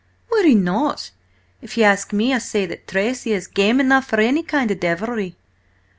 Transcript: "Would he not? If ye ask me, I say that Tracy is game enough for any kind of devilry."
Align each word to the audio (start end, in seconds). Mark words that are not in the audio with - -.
"Would 0.31 0.45
he 0.45 0.55
not? 0.55 1.11
If 1.61 1.77
ye 1.77 1.83
ask 1.83 2.11
me, 2.11 2.33
I 2.33 2.39
say 2.39 2.65
that 2.65 2.87
Tracy 2.87 3.33
is 3.33 3.45
game 3.45 3.79
enough 3.79 4.07
for 4.07 4.19
any 4.19 4.41
kind 4.41 4.71
of 4.71 4.79
devilry." 4.79 5.37